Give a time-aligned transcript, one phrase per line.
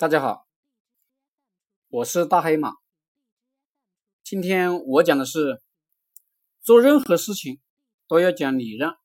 [0.00, 0.46] 大家好，
[1.88, 2.74] 我是大黑马。
[4.22, 5.60] 今天我讲的是，
[6.60, 7.60] 做任何事情
[8.06, 8.96] 都要讲礼让。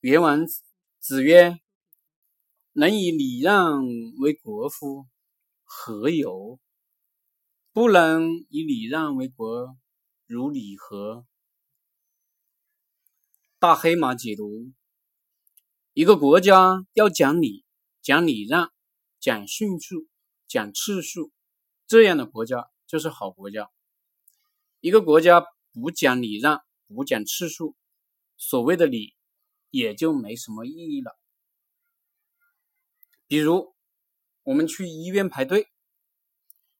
[0.00, 0.46] 原文
[0.98, 1.58] 子曰
[2.72, 3.84] ：“能以礼让
[4.18, 5.04] 为国乎？
[5.62, 6.58] 何有？
[7.74, 9.76] 不能以礼让为国，
[10.24, 11.26] 如礼何？”
[13.60, 14.72] 大黑马解读：
[15.92, 17.66] 一个国家要讲礼，
[18.00, 18.72] 讲礼让。
[19.26, 20.06] 讲迅速，
[20.46, 21.32] 讲次数，
[21.88, 23.72] 这样的国家就是好国家。
[24.78, 27.74] 一个国家不讲礼让，不讲次数，
[28.36, 29.16] 所谓的礼
[29.70, 31.18] 也就没什么意义了。
[33.26, 33.74] 比如
[34.44, 35.66] 我们去医院排队，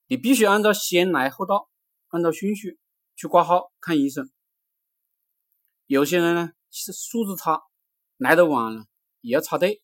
[0.07, 1.69] 你必须按照先来后到，
[2.11, 2.79] 按照顺序
[3.17, 4.31] 去挂号看医生。
[5.87, 7.65] 有些人呢是素质差，
[8.17, 8.87] 来的晚了
[9.21, 9.83] 也要插队，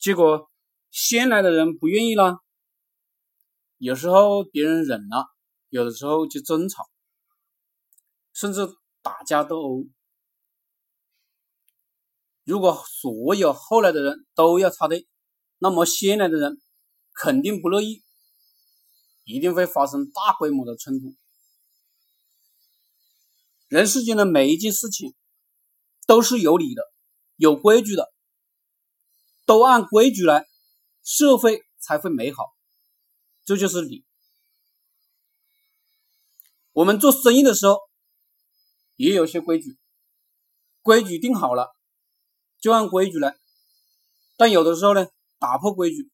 [0.00, 0.47] 结果。
[0.90, 2.38] 先来的人不愿意了，
[3.76, 5.26] 有时候别人忍了，
[5.68, 6.88] 有的时候就争吵，
[8.32, 8.66] 甚至
[9.02, 9.84] 打架斗殴。
[12.44, 15.06] 如果所有后来的人都要插队，
[15.58, 16.58] 那么先来的人
[17.14, 18.02] 肯定不乐意，
[19.24, 21.14] 一定会发生大规模的冲突。
[23.68, 25.14] 人世间的每一件事情
[26.06, 26.82] 都是有理的，
[27.36, 28.10] 有规矩的，
[29.44, 30.46] 都按规矩来。
[31.08, 32.54] 社会才会美好，
[33.46, 34.04] 这就是理。
[36.72, 37.78] 我们做生意的时候
[38.96, 39.78] 也有些规矩，
[40.82, 41.74] 规矩定好了
[42.60, 43.38] 就按规矩来。
[44.36, 45.06] 但有的时候呢，
[45.38, 46.10] 打破规矩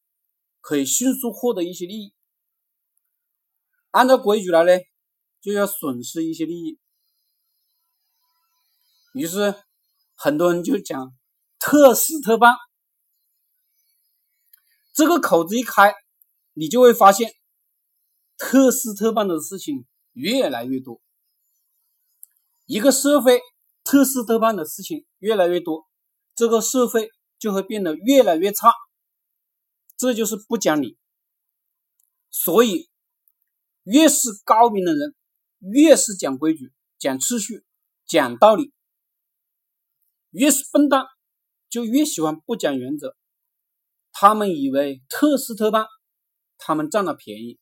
[0.61, 2.15] 可以迅速获得一些利益，
[3.91, 4.81] 按照规矩来呢，
[5.41, 6.79] 就要损失一些利益。
[9.13, 9.61] 于是
[10.15, 11.13] 很多人就讲
[11.59, 12.55] 特事特办。
[14.95, 15.93] 这个口子一开，
[16.53, 17.33] 你就会发现
[18.37, 21.03] 特事特办的事情越来越多。
[22.67, 23.41] 一个社会
[23.83, 25.85] 特事特办的事情越来越多，
[26.37, 27.11] 这个社会
[27.41, 28.73] 就会变得越来越差。
[29.97, 30.97] 这就是不讲理。
[32.31, 32.89] 所以，
[33.83, 35.13] 越是高明的人，
[35.59, 37.65] 越是讲规矩、讲秩序、
[38.07, 38.71] 讲道理；
[40.31, 41.07] 越是笨蛋，
[41.69, 43.17] 就越喜欢不讲原则。
[44.15, 45.87] 他们以为特斯特办，
[46.57, 47.59] 他们占了便宜，